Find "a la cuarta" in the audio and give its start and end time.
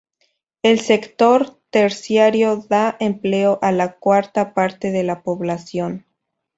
3.61-4.55